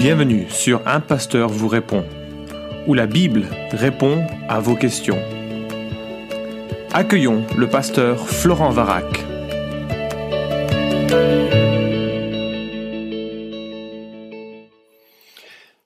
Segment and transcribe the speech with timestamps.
[0.00, 2.06] Bienvenue sur Un Pasteur vous répond,
[2.86, 5.18] où la Bible répond à vos questions.
[6.90, 9.04] Accueillons le pasteur Florent Varac.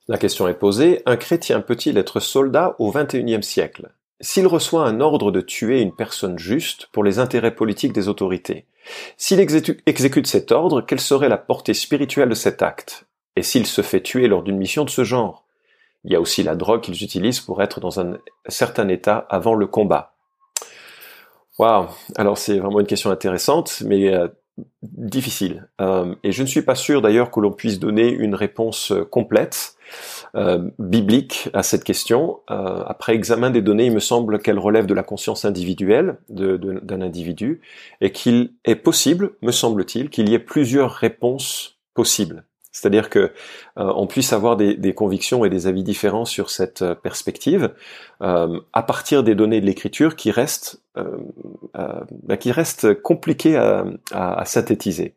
[0.07, 3.91] La question est posée, un chrétien peut-il être soldat au XXIe siècle?
[4.21, 8.65] S'il reçoit un ordre de tuer une personne juste pour les intérêts politiques des autorités,
[9.17, 13.05] s'il exécute cet ordre, quelle serait la portée spirituelle de cet acte?
[13.35, 15.43] Et s'il se fait tuer lors d'une mission de ce genre
[16.03, 18.17] Il y a aussi la drogue qu'ils utilisent pour être dans un
[18.47, 20.15] certain état avant le combat.
[21.57, 24.27] Waouh Alors c'est vraiment une question intéressante, mais euh,
[24.83, 25.69] difficile.
[25.79, 29.05] Euh, et je ne suis pas sûr d'ailleurs que l'on puisse donner une réponse euh,
[29.05, 29.75] complète.
[30.79, 32.41] biblique à cette question.
[32.47, 37.61] après examen des données, il me semble qu'elle relève de la conscience individuelle d'un individu
[38.01, 42.43] et qu'il est possible, me semble-t-il, qu'il y ait plusieurs réponses possibles.
[42.75, 43.31] C'est-à-dire que
[43.77, 47.73] on puisse avoir des, des, convictions et des avis différents sur cette perspective
[48.21, 51.17] à partir des données de l'écriture qui restent euh,
[51.77, 55.13] euh, bah, qui reste compliqué à, à, synthétiser.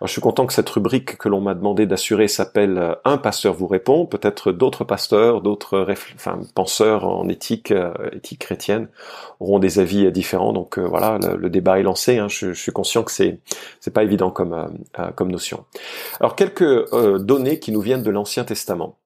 [0.00, 3.16] Alors, je suis content que cette rubrique que l'on m'a demandé d'assurer s'appelle euh, Un
[3.16, 4.06] pasteur vous répond.
[4.06, 7.72] Peut-être d'autres pasteurs, d'autres enfin, penseurs en éthique,
[8.12, 8.88] éthique chrétienne
[9.38, 10.52] auront des avis différents.
[10.52, 12.18] Donc voilà, le, débat est lancé.
[12.18, 12.26] Hein.
[12.26, 13.38] Je, je, suis conscient que c'est
[13.78, 14.80] c'est pas évident comme
[15.14, 15.64] comme notion.
[16.18, 18.96] Alors quelques données qui nous viennent de l'Ancien Testament.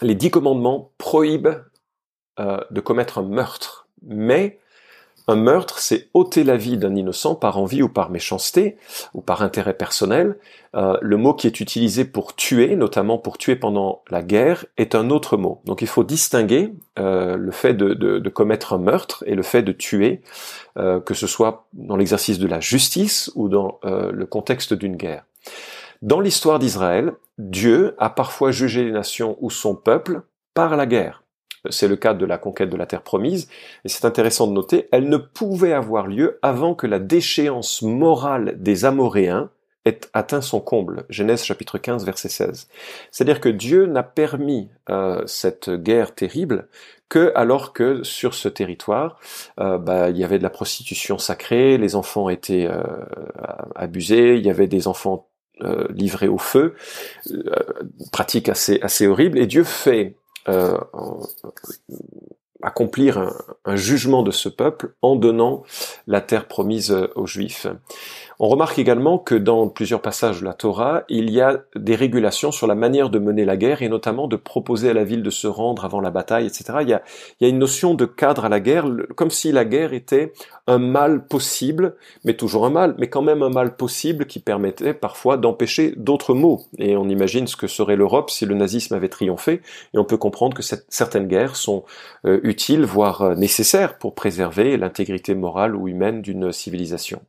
[0.00, 1.54] Les dix commandements prohibent
[2.38, 4.58] de commettre un meurtre, mais
[5.28, 8.76] un meurtre, c'est ôter la vie d'un innocent par envie ou par méchanceté
[9.14, 10.36] ou par intérêt personnel.
[10.74, 14.94] Euh, le mot qui est utilisé pour tuer, notamment pour tuer pendant la guerre, est
[14.94, 15.60] un autre mot.
[15.64, 19.72] Donc il faut distinguer euh, le fait de, commettre un meurtre et le fait de
[19.72, 20.22] tuer,
[20.76, 25.24] euh, que ce soit dans l'exercice de la justice ou dans le contexte d'une guerre.
[26.00, 30.22] Dans l'histoire d'Israël, Dieu a parfois jugé les nations ou son peuple
[30.54, 31.21] par la guerre.
[31.70, 33.48] C'est le cas de la conquête de la terre promise,
[33.84, 38.56] et c'est intéressant de noter, elle ne pouvait avoir lieu avant que la déchéance morale
[38.58, 39.50] des Amoréens
[39.84, 41.04] ait atteint son comble.
[41.08, 42.68] Genèse chapitre 15 verset 16.
[43.10, 46.68] C'est-à-dire que Dieu n'a permis euh, cette guerre terrible
[47.08, 49.18] que alors que sur ce territoire,
[49.60, 52.82] euh, bah, il y avait de la prostitution sacrée, les enfants étaient euh,
[53.74, 55.28] abusés, il y avait des enfants
[55.90, 56.74] livrés au feu,
[58.10, 60.16] pratique assez assez horrible, et Dieu fait
[60.48, 60.78] euh,
[62.62, 63.32] accomplir un,
[63.64, 65.62] un, jugement de ce peuple en donnant
[66.06, 67.66] la terre promise aux Juifs.
[68.44, 72.50] On remarque également que dans plusieurs passages de la Torah, il y a des régulations
[72.50, 75.30] sur la manière de mener la guerre et notamment de proposer à la ville de
[75.30, 76.78] se rendre avant la bataille, etc.
[76.80, 77.02] Il y a,
[77.48, 80.32] une notion de cadre à la guerre, comme si la guerre était
[80.66, 81.94] un mal possible,
[82.24, 86.34] mais toujours un mal, mais quand même un mal possible qui permettait parfois d'empêcher d'autres
[86.34, 86.62] maux.
[86.78, 89.60] Et on imagine ce que serait l'Europe si le nazisme avait triomphé,
[89.94, 91.84] et on peut comprendre que certaines guerres sont
[92.26, 97.22] euh, utiles, voire euh, nécessaires pour préserver l'intégrité morale ou humaine d'une civilisation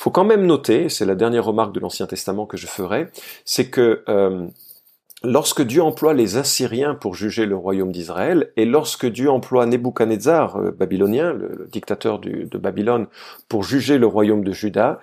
[0.00, 3.08] faut quand même noter, c'est la dernière remarque de l'Ancien Testament que je ferai,
[3.44, 4.46] c'est que euh,
[5.22, 10.56] lorsque Dieu emploie les Assyriens pour juger le royaume d'Israël, et lorsque Dieu emploie Nebuchadnezzar,
[10.56, 13.08] euh, babylonien, le, dictateur de Babylone,
[13.50, 15.00] pour juger le royaume de Juda,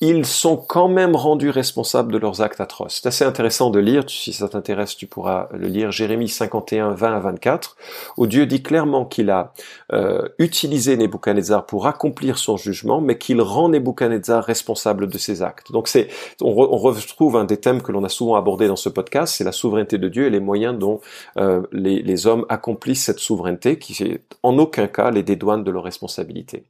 [0.00, 3.00] ils sont quand même rendus responsables de leurs actes atroces.
[3.02, 7.16] C'est assez intéressant de lire, si ça t'intéresse, tu pourras le lire, Jérémie 51, 20
[7.16, 7.76] à 24,
[8.16, 9.52] où Dieu dit clairement qu'il a
[9.92, 15.72] euh, utilisé Nebuchadnezzar pour accomplir son jugement, mais qu'il rend Nebuchadnezzar responsable de ses actes.
[15.72, 16.08] Donc c'est,
[16.40, 19.52] on, retrouve un des thèmes que l'on a souvent abordé dans ce podcast, c'est la
[19.52, 21.00] souveraineté de Dieu et les moyens dont
[21.38, 25.82] euh, les, les, hommes accomplissent cette souveraineté, qui en aucun cas les dédouane de leurs
[25.82, 26.64] responsabilités.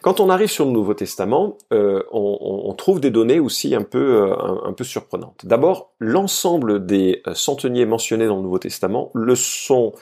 [0.00, 3.82] Quand on arrive sur le Nouveau Testament, euh, on on trouve des données aussi un
[3.82, 4.34] peu, euh,
[4.64, 5.44] un, peu surprenantes.
[5.44, 9.92] D'abord, l'ensemble des euh, centeniers mentionnés dans le Nouveau Testament le sont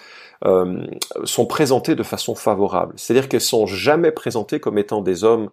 [0.47, 0.87] euh,
[1.25, 2.95] sont présentées de façon favorable.
[2.97, 5.51] C'est-à-dire qu'elles sont jamais présentées comme étant des hommes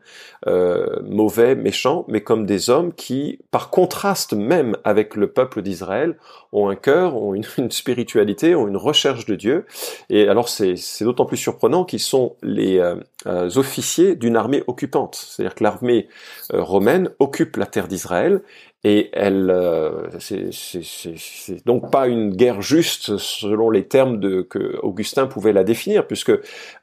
[0.48, 6.18] euh, mauvais, méchants, mais comme des hommes qui, par contraste même avec le peuple d'Israël,
[6.54, 9.66] ont un cœur, ont une, spiritualité, ont une recherche de Dieu.
[10.10, 15.16] Et alors c'est d'autant plus surprenant qu'ils sont les euh, officiers d'une armée occupante.
[15.16, 16.08] C'est-à-dire que l'armée
[16.54, 18.42] romaine occupe la terre d'Israël
[18.84, 25.26] et elle, euh, c'est donc pas une guerre juste selon les termes de, que Augustin
[25.26, 26.32] pouvait la définir, puisque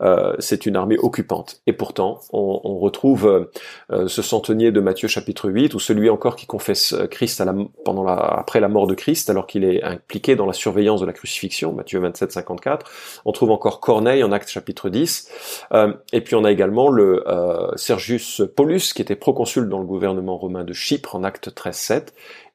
[0.02, 1.62] euh, c'est une armée occupante.
[1.68, 3.48] Et pourtant, on, on retrouve
[3.92, 7.54] euh, ce centenier de Matthieu chapitre 8, ou celui encore qui confesse Christ à la,
[7.84, 11.06] pendant la, après la mort de Christ, alors qu'il est impliqué dans la surveillance de
[11.06, 12.90] la crucifixion, Matthieu 27, 54.
[13.24, 15.30] On trouve encore Corneille en Acte chapitre 10.
[15.72, 17.24] Euh, et puis on a également le
[17.76, 21.84] Sergius Paulus, qui était proconsul dans le gouvernement romain de Chypre en Acte 13,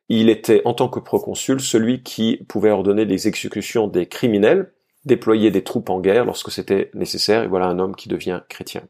[0.09, 4.71] il était en tant que proconsul celui qui pouvait ordonner les exécutions des criminels,
[5.05, 8.81] déployer des troupes en guerre lorsque c'était nécessaire, et voilà un homme qui devient chrétien.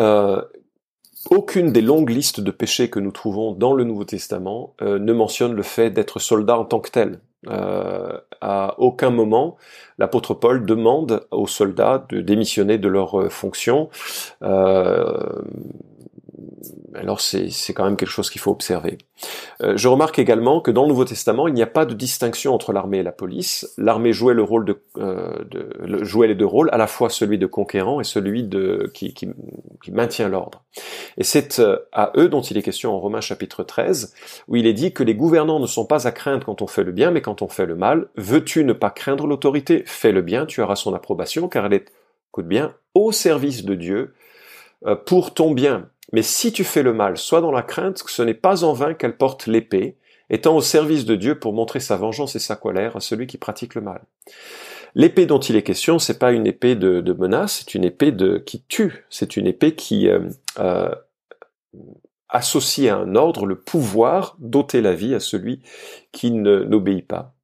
[0.00, 0.42] Euh,
[1.30, 5.12] aucune des longues listes de péchés que nous trouvons dans le Nouveau Testament euh, ne
[5.12, 7.20] mentionne le fait d'être soldat en tant que tel.
[7.48, 9.56] Euh, à aucun moment,
[9.98, 13.90] l'apôtre Paul demande aux soldats de démissionner de leurs fonctions.
[16.94, 18.98] Alors c'est quand même quelque chose qu'il faut observer.
[19.62, 22.54] Euh, je remarque également que dans le Nouveau Testament, il n'y a pas de distinction
[22.54, 23.72] entre l'armée et la police.
[23.78, 25.44] L'armée jouait le rôle de, euh,
[26.02, 29.28] jouait les deux rôles, à la fois celui de conquérant et celui de qui, qui,
[29.90, 30.64] maintient l'ordre.
[31.16, 34.14] Et c'est euh, à eux dont il est question en Romains chapitre 13,
[34.48, 36.84] où il est dit que les gouvernants ne sont pas à craindre quand on fait
[36.84, 38.08] le bien, mais quand on fait le mal.
[38.16, 39.82] Veux-tu ne pas craindre l'autorité?
[39.86, 41.92] Fais le bien, tu auras son approbation, car elle est,
[42.30, 44.14] écoute bien, au service de Dieu
[45.06, 45.88] pour ton bien.
[46.12, 48.72] Mais si tu fais le mal, sois dans la crainte que ce n'est pas en
[48.72, 49.96] vain qu'elle porte l'épée,
[50.30, 53.38] étant au service de Dieu pour montrer sa vengeance et sa colère à celui qui
[53.38, 54.02] pratique le mal.
[54.94, 58.14] L'épée dont il est question, c'est pas une épée de, menace, c'est une épée
[58.46, 60.20] qui tue, c'est une épée qui euh,
[60.58, 60.90] euh,
[62.28, 65.60] associe à un ordre le pouvoir d'ôter la vie à celui
[66.12, 67.35] qui n'obéit pas.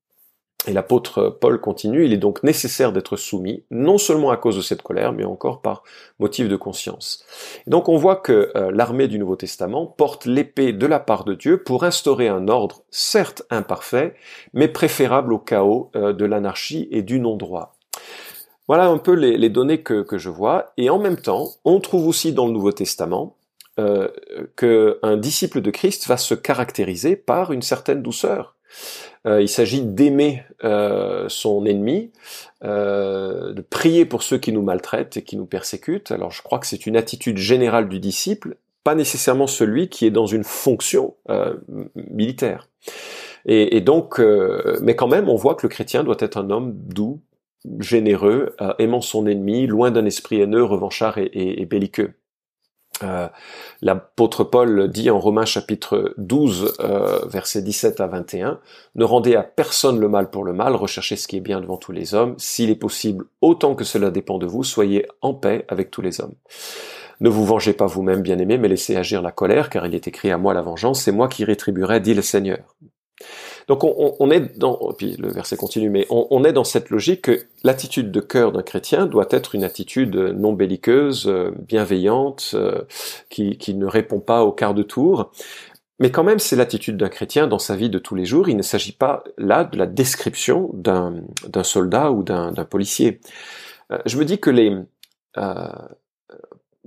[0.68, 4.62] Et l'apôtre Paul continue, il est donc nécessaire d'être soumis, non seulement à cause de
[4.62, 5.82] cette colère, mais encore par
[6.20, 7.24] motif de conscience.
[7.66, 11.34] donc on voit que euh, l'armée du Nouveau Testament porte l'épée de la part de
[11.34, 14.14] Dieu pour instaurer un ordre, certes imparfait,
[14.52, 17.74] mais préférable au chaos euh, de l'anarchie et du non-droit.
[18.68, 22.32] Voilà un peu les, données que, je vois, et en même temps, on trouve aussi
[22.32, 23.36] dans le Nouveau Testament
[23.80, 24.08] euh,
[24.56, 28.54] qu'un disciple de Christ va se caractériser par une certaine douceur.
[29.26, 32.10] Euh, il s'agit d'aimer euh, son ennemi,
[32.64, 36.10] euh, de prier pour ceux qui nous maltraitent et qui nous persécutent.
[36.10, 40.10] Alors je crois que c'est une attitude générale du disciple, pas nécessairement celui qui est
[40.10, 41.14] dans une fonction
[41.94, 42.68] militaire.
[43.46, 44.20] Et, donc,
[44.80, 47.20] mais quand même, on voit que le chrétien doit être un homme doux,
[47.78, 52.14] généreux, aimant son ennemi, loin d'un esprit haineux, revanchard et belliqueux.
[53.02, 53.28] Euh,
[53.80, 58.60] L'apôtre Paul dit en Romains chapitre 12, euh, versets 17 à 21,
[58.94, 61.76] Ne rendez à personne le mal pour le mal, recherchez ce qui est bien devant
[61.76, 65.64] tous les hommes, s'il est possible, autant que cela dépend de vous, soyez en paix
[65.68, 66.34] avec tous les hommes.
[67.20, 70.30] Ne vous vengez pas vous-même, bien-aimés, mais laissez agir la colère, car il est écrit
[70.30, 72.76] à moi la vengeance, c'est moi qui rétribuerai, dit le Seigneur.
[73.72, 77.46] Donc on, est dans, puis le verset continue, mais on, est dans cette logique que
[77.64, 82.82] l'attitude de cœur d'un chrétien doit être une attitude non belliqueuse, euh, bienveillante, euh,
[83.30, 85.30] qui, ne répond pas au quart de tour.
[86.00, 88.50] Mais quand même, c'est l'attitude d'un chrétien dans sa vie de tous les jours.
[88.50, 91.22] Il ne s'agit pas là de la description d'un
[91.62, 93.20] soldat ou d'un policier.
[93.90, 94.76] Euh, je me dis que les,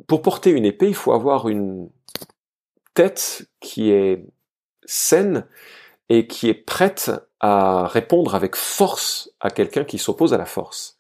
[0.06, 1.90] pour porter une épée, il faut avoir une
[2.94, 4.24] tête qui est
[4.86, 5.48] saine,
[6.10, 10.96] et qui est prête à répondre avec force à quelqu'un qui s'oppose à la force.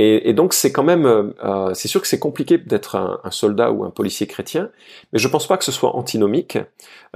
[0.00, 3.72] Et, donc c'est quand même, euh, euh, c'est sûr que c'est compliqué d'être un, soldat
[3.72, 4.70] ou un policier chrétien,
[5.12, 6.56] mais je pense pas que ce soit antinomique.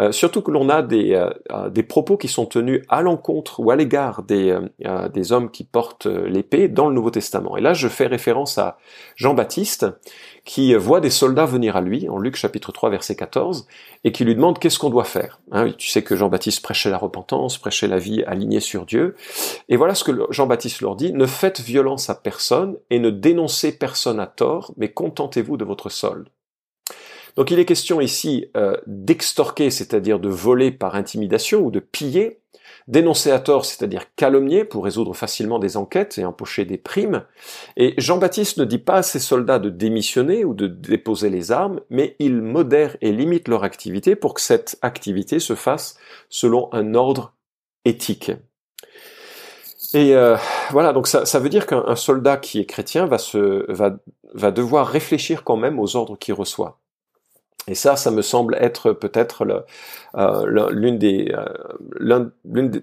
[0.00, 1.25] Euh, surtout que l'on a des,
[1.70, 4.58] des propos qui sont tenus à l'encontre ou à l'égard des,
[5.12, 7.56] des hommes qui portent l'épée dans le Nouveau Testament.
[7.56, 8.78] Et là, je fais référence à
[9.14, 9.87] Jean-Baptiste
[10.44, 13.66] qui voit des soldats venir à lui, en Luc chapitre 3 verset 14,
[14.04, 15.40] et qui lui demande qu'est-ce qu'on doit faire.
[15.52, 19.14] Hein, tu sais que Jean-Baptiste prêchait la repentance, prêchait la vie alignée sur Dieu,
[19.68, 23.72] et voilà ce que Jean-Baptiste leur dit, ne faites violence à personne et ne dénoncez
[23.78, 26.28] personne à tort, mais contentez-vous de votre solde.
[27.37, 32.41] Donc il est question ici euh, d'extorquer, c'est-à-dire de voler par intimidation ou de piller,
[32.88, 37.24] dénoncer à tort, c'est-à-dire calomnier pour résoudre facilement des enquêtes et empocher des primes.
[37.76, 41.80] Et Jean-Baptiste ne dit pas à ses soldats de démissionner ou de déposer les armes,
[41.90, 45.96] mais il modère et limite leur activité pour que cette activité se fasse
[46.28, 47.34] selon un ordre
[47.84, 48.32] éthique.
[49.94, 50.36] Et euh,
[50.70, 53.96] voilà, donc ça, ça veut dire qu'un soldat qui est chrétien va, se, va,
[54.32, 56.81] va devoir réfléchir quand même aux ordres qu'il reçoit.
[57.69, 59.64] Et ça, ça me semble être peut-être
[60.16, 61.45] euh, l'une des euh,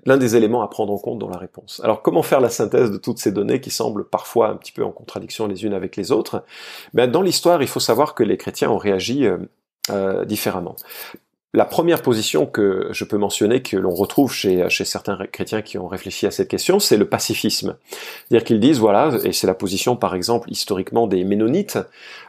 [0.06, 1.82] l'un des éléments à prendre en compte dans la réponse.
[1.84, 4.84] Alors, comment faire la synthèse de toutes ces données qui semblent parfois un petit peu
[4.84, 6.44] en contradiction les unes avec les autres?
[6.94, 9.38] Ben, Dans l'histoire, il faut savoir que les chrétiens ont réagi euh,
[9.92, 10.76] euh différemment
[11.54, 15.88] la première position que je peux mentionner, que l'on retrouve chez, certains chrétiens qui ont
[15.88, 17.76] réfléchi à cette question, c'est le pacifisme.
[18.28, 21.80] C'est-à-dire qu'ils disent, voilà, et c'est la position par exemple historiquement des Ménonites,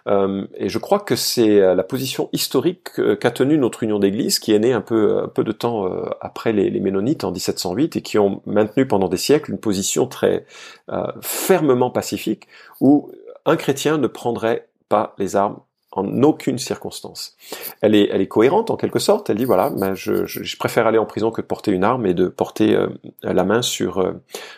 [0.08, 2.88] euh, et je crois que c'est la position historique
[3.20, 6.08] qu'a tenue notre union d'église, qui est née un peu, un peu de temps euh,
[6.22, 10.06] après les, les, Ménonites en 1708, et qui ont maintenu pendant des siècles une position
[10.06, 10.46] très
[10.90, 12.48] euh, fermement pacifique,
[12.80, 13.12] où
[13.44, 15.60] un chrétien ne prendrait pas les armes
[15.92, 17.36] en aucune circonstance.
[17.80, 19.28] Elle est, elle est cohérente en quelque sorte.
[19.28, 22.06] Elle dit voilà, ben je, je, préfère aller en prison que de porter une arme
[22.06, 22.88] et de porter euh,
[23.22, 24.12] la main sur euh,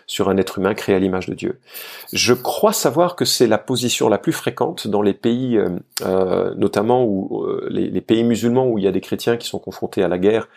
[0.06, 1.58] sur un être humain créé à l'image de Dieu.
[2.12, 5.58] Je crois savoir que c'est la position la plus fréquente dans les pays,
[6.02, 9.58] euh, notamment où les, les, pays musulmans où il y a des chrétiens qui sont
[9.58, 10.48] confrontés à la guerre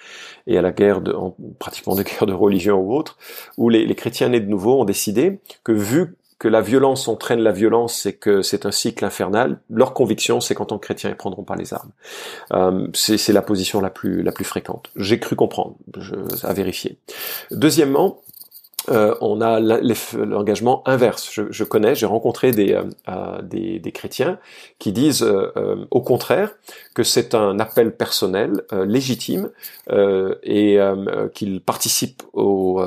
[0.45, 3.17] et à la guerre de en, pratiquement des guerres de religion ou autre,
[3.57, 7.39] où les, les chrétiens nés de nouveau ont décidé que vu que la violence entraîne
[7.39, 11.09] la violence et que c'est un cycle infernal, leur conviction, c'est qu'en tant que chrétiens,
[11.09, 11.91] ils prendront pas les armes.
[12.53, 14.91] Euh, c'est la position la plus la plus fréquente.
[14.95, 16.99] J'ai cru comprendre, je, à vérifier.
[17.51, 18.21] Deuxièmement,
[18.89, 21.39] euh, on a l'engagement inverse.
[21.49, 24.39] Je, connais, j'ai rencontré des, euh, euh des, des, chrétiens
[24.79, 26.51] qui disent euh, euh, au contraire
[26.93, 29.49] que c'est un appel personnel légitime
[30.43, 30.79] et
[31.33, 32.81] qu'ils participent aux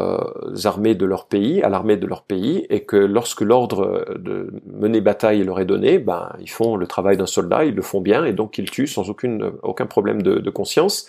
[0.65, 5.03] armées de leur pays, à l'armée de leur pays, et que lorsque l'ordre de mener
[5.03, 8.25] bataille leur est donné, ben ils font le travail d'un soldat, ils le font bien,
[8.25, 11.07] et donc ils tuent sans aucune aucun problème de, de conscience,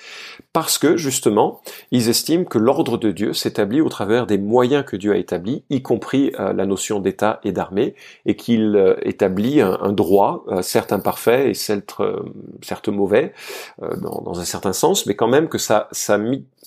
[0.52, 4.96] parce que justement ils estiment que l'ordre de Dieu s'établit au travers des moyens que
[4.96, 7.96] Dieu a établi, y compris euh, la notion d'État et d'armée,
[8.26, 12.00] et qu'il euh, établit un, droit, euh, certes imparfait et certes,
[12.88, 13.34] mauvais
[13.80, 16.18] dans, dans, un certain sens, mais quand même que ça, ça,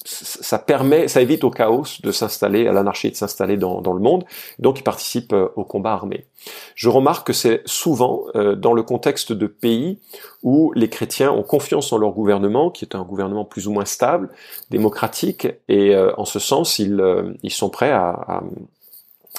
[0.04, 4.00] ça permet, ça évite au chaos de s'installer, à l'anarchie de s'installer dans, dans, le
[4.00, 4.24] monde.
[4.58, 6.26] Donc, il participe au combat armé.
[6.74, 9.98] Je remarque que c'est souvent dans le contexte de pays
[10.42, 13.84] où les chrétiens ont confiance en leur gouvernement, qui est un gouvernement plus ou moins
[13.84, 14.28] stable,
[14.70, 17.00] démocratique, et en ce sens, ils,
[17.42, 18.42] ils sont prêts à à,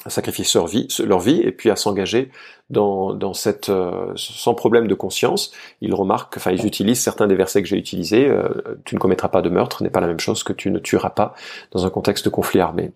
[0.08, 2.30] sacrifier leur vie, leur vie et puis à s'engager
[2.70, 5.52] dans, dans cette euh, sans problème de conscience.
[5.82, 8.28] Ils remarquent, enfin ils utilisent certains des versets que j'ai utilisés.
[8.28, 8.50] Euh,
[8.86, 11.12] tu ne commettras pas de meurtre n'est pas la même chose que tu ne tueras
[11.12, 11.36] pas
[11.72, 12.92] dans un contexte de conflit armé.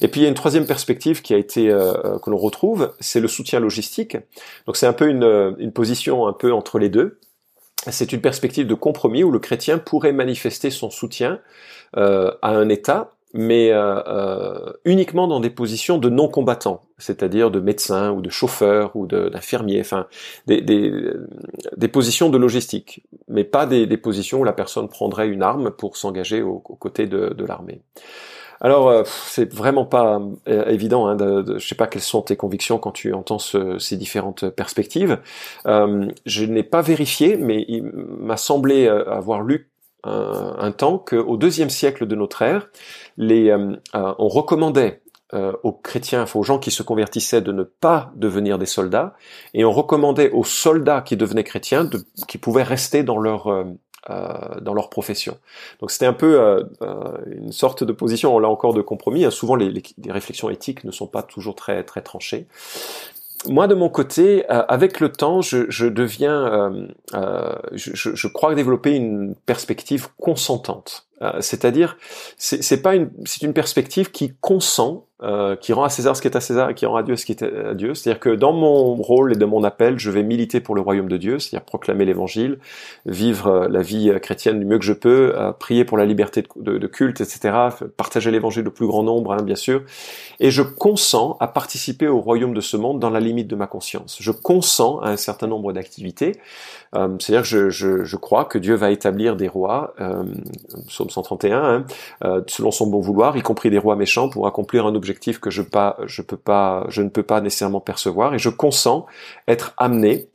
[0.00, 2.94] Et puis il y a une troisième perspective qui a été euh, que l'on retrouve,
[3.00, 4.16] c'est le soutien logistique.
[4.66, 7.18] Donc c'est un peu une, une position un peu entre les deux.
[7.88, 11.40] C'est une perspective de compromis où le chrétien pourrait manifester son soutien
[11.94, 18.10] à un État mais euh, euh, uniquement dans des positions de non-combattants, c'est-à-dire de médecins
[18.10, 20.06] ou de chauffeurs ou d'infirmiers, enfin
[20.46, 20.92] des, des,
[21.76, 25.70] des, positions de logistique, mais pas des, des, positions où la personne prendrait une arme
[25.70, 27.82] pour s'engager aux, côtés de, de l'armée.
[28.60, 31.06] Alors, euh, c'est vraiment pas euh, évident.
[31.06, 33.96] Hein, de, de, je sais pas quelles sont tes convictions quand tu entends ce, ces
[33.96, 35.18] différentes perspectives.
[35.66, 39.69] Euh, je n'ai pas vérifié, mais il m'a semblé avoir lu
[40.04, 42.68] un, un temps qu'au deuxième siècle de notre ère,
[43.16, 45.02] les, euh, euh, on recommandait
[45.32, 49.14] euh, aux chrétiens, enfin, aux gens qui se convertissaient de ne pas devenir des soldats,
[49.54, 53.66] et on recommandait aux soldats qui devenaient chrétiens de, qui pouvaient rester dans leur
[54.08, 55.36] dans leur profession.
[55.78, 56.66] Donc c'était un peu
[57.26, 59.24] une sorte de position, là encore, de compromis.
[59.24, 59.30] Hein.
[59.30, 62.48] Souvent, les, les, réflexions éthiques ne sont pas toujours très très tranchées
[63.48, 68.28] moi, de mon côté, euh, avec le temps, je, je deviens, euh, euh, je, je,
[68.28, 71.06] crois développer une perspective consentante.
[71.40, 71.98] C'est-à-dire,
[72.38, 76.28] c'est pas une, c'est une perspective qui consent euh, qui rend à César ce qui
[76.28, 77.94] est à César qui rend à Dieu ce qui est à Dieu.
[77.94, 81.08] C'est-à-dire que dans mon rôle et de mon appel, je vais militer pour le royaume
[81.08, 82.58] de Dieu, c'est-à-dire proclamer l'évangile,
[83.04, 86.42] vivre euh, la vie euh, chrétienne du mieux que je peux, prier pour la liberté
[86.56, 87.54] de, culte, etc.,
[87.96, 89.82] partager l'évangile au plus grand nombre, hein, bien sûr.
[90.38, 93.66] Et je consens à participer au royaume de ce monde dans la limite de ma
[93.66, 94.16] conscience.
[94.20, 96.32] Je consens à un certain nombre d'activités.
[96.92, 100.24] c'est-à-dire que je, je, je, crois que Dieu va établir des rois, euh,
[100.88, 101.84] psaume 131,
[102.22, 105.62] hein, selon son bon vouloir, y compris des rois méchants, pour accomplir un que je
[105.62, 109.06] peux pas, je ne peux pas nécessairement percevoir, et je consens
[109.48, 110.28] être amené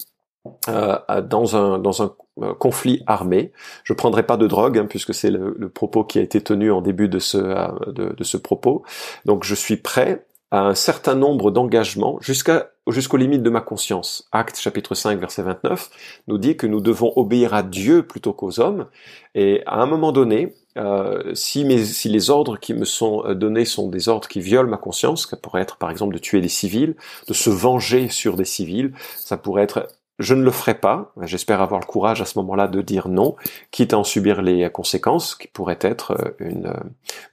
[0.69, 3.51] euh, dans un euh, conflit armé.
[3.83, 6.81] Je prendrai pas de drogue hein, puisque c'est le, propos qui a été tenu en
[6.81, 8.83] début de ce euh, de, de ce propos.
[9.25, 10.25] Donc je suis prêt
[10.61, 14.27] un certain nombre d'engagements jusqu'à jusqu'aux limites de ma conscience.
[14.31, 15.89] Acte chapitre 5 verset 29
[16.27, 18.87] nous dit que nous devons obéir à Dieu plutôt qu'aux hommes
[19.33, 23.33] et à un moment donné, euh, si, mes, si les ordres qui me sont euh,
[23.33, 26.41] donnés sont des ordres qui violent ma conscience, ça pourrait être par exemple de tuer
[26.41, 26.95] des civils,
[27.27, 29.87] de se venger sur des civils, ça pourrait être
[30.19, 31.11] je ne le ferai pas.
[31.21, 33.35] J'espère avoir le courage à ce moment-là de dire non,
[33.71, 36.73] quitte à en subir les conséquences, qui pourraient être euh, une,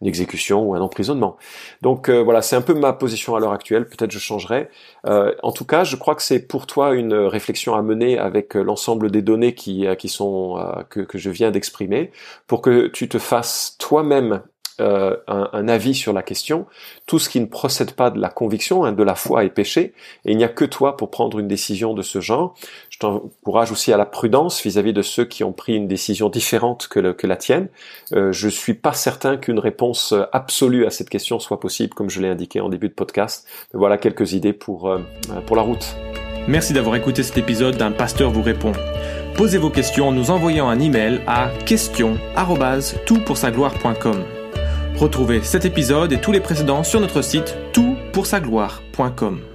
[0.00, 1.36] une exécution ou un emprisonnement.
[1.80, 3.88] Donc voilà, c'est un peu ma position à l'heure actuelle.
[3.88, 4.68] Peut-être je changerai.
[5.06, 8.54] Euh, en tout cas, je crois que c'est pour toi une réflexion à mener avec
[8.54, 12.10] l'ensemble des données qui, qui sont que, que je viens d'exprimer,
[12.46, 14.42] pour que tu te fasses toi-même
[14.82, 16.66] euh, un, avis sur la question.
[17.06, 19.94] Tout ce qui ne procède pas de la conviction, hein, de la foi est péché,
[20.24, 22.54] et il n'y a que toi pour prendre une décision de ce genre.
[22.90, 26.88] Je t'encourage aussi à la prudence vis-à-vis de ceux qui ont pris une décision différente
[26.88, 27.68] que, la tienne.
[28.12, 32.20] Euh, je suis pas certain qu'une réponse absolue à cette question soit possible, comme je
[32.20, 33.46] l'ai indiqué en début de podcast.
[33.72, 34.98] Voilà quelques idées pour, euh,
[35.46, 35.96] pour la route.
[36.48, 38.72] Merci d'avoir écouté cet épisode d'un pasteur vous répond.
[39.36, 44.41] Posez vos questions en nous envoyant un email à question@toutpoursagloire.com.
[45.02, 49.51] Retrouvez cet épisode et tous les précédents sur notre site toutpoursagloire.com.